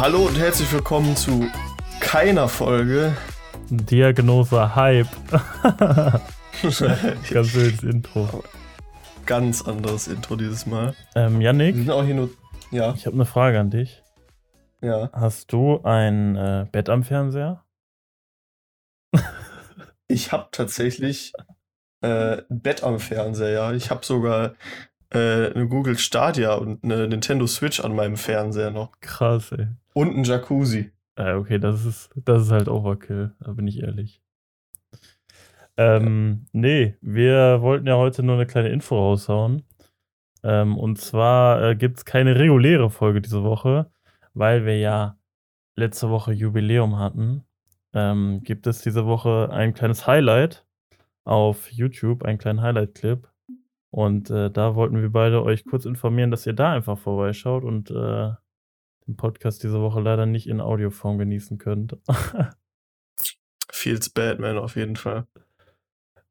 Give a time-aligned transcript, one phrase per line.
[0.00, 1.46] Hallo und herzlich willkommen zu
[2.00, 3.14] keiner Folge.
[3.68, 5.06] Diagnose Hype.
[6.62, 8.42] Ganz wildes Intro.
[9.26, 10.94] Ganz anderes Intro dieses Mal.
[11.14, 12.30] Ähm, Yannick, Wir sind auch hier nur.
[12.70, 14.02] Ja, ich habe eine Frage an dich.
[14.80, 15.10] ja.
[15.12, 17.62] Hast du ein äh, Bett am Fernseher?
[20.08, 21.34] Ich habe tatsächlich
[22.00, 23.72] äh, ein Bett am Fernseher, ja.
[23.74, 24.54] Ich habe sogar
[25.12, 28.92] äh, eine Google Stadia und eine Nintendo Switch an meinem Fernseher noch.
[29.02, 29.68] Krass, ey.
[29.94, 30.92] Und ein Jacuzzi.
[31.16, 34.22] Äh, okay, das ist, das ist halt Overkill, da bin ich ehrlich.
[35.76, 39.64] Ähm, nee, wir wollten ja heute nur eine kleine Info raushauen.
[40.42, 43.90] Ähm, und zwar äh, gibt es keine reguläre Folge diese Woche,
[44.34, 45.18] weil wir ja
[45.76, 47.44] letzte Woche Jubiläum hatten.
[47.92, 50.66] Ähm, gibt es diese Woche ein kleines Highlight
[51.24, 53.28] auf YouTube, einen kleinen Highlight-Clip.
[53.90, 57.90] Und äh, da wollten wir beide euch kurz informieren, dass ihr da einfach vorbeischaut und
[57.90, 58.32] äh,
[59.10, 61.96] den Podcast diese Woche leider nicht in Audioform genießen könnt.
[63.72, 65.26] Feels Batman auf jeden Fall.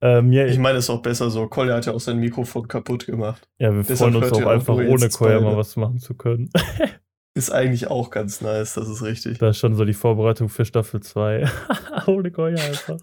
[0.00, 1.48] ähm, ja, Ich meine, ist auch besser so.
[1.48, 3.48] Collier hat ja auch sein Mikrofon kaputt gemacht.
[3.58, 6.50] ja, wir deshalb freuen uns auch einfach ohne Koya mal was machen zu können.
[7.34, 9.38] Ist eigentlich auch ganz nice, das ist richtig.
[9.38, 11.48] das ist schon so die Vorbereitung für Staffel 2.
[12.08, 12.98] ohne Koya einfach.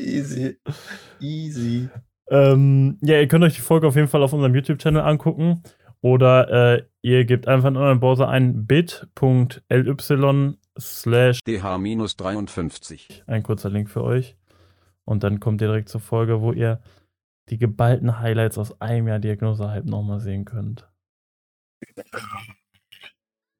[0.00, 0.58] Easy.
[1.20, 1.88] Easy.
[2.28, 5.62] Ähm, ja, ihr könnt euch die Folge auf jeden Fall auf unserem YouTube-Channel angucken.
[6.00, 9.94] Oder äh, ihr gebt einfach in euren Browser ein bit.ly
[10.78, 13.22] slash DH-53.
[13.26, 14.36] ein kurzer Link für euch.
[15.04, 16.80] Und dann kommt ihr direkt zur Folge, wo ihr
[17.48, 20.86] die geballten Highlights aus einem Jahr Diagnose-Hype nochmal sehen könnt.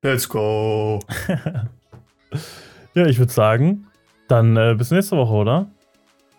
[0.03, 1.01] Let's go.
[2.95, 3.87] ja, ich würde sagen,
[4.29, 5.71] dann äh, bis nächste Woche, oder?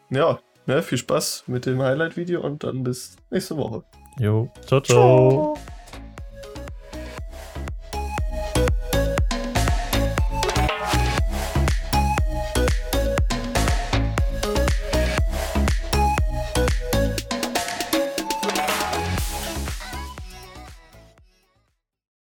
[0.09, 3.83] Ja, ne, viel Spaß mit dem Highlight-Video und dann bis nächste Woche.
[4.17, 5.55] Jo, ciao, ciao.
[5.55, 5.78] Ciao.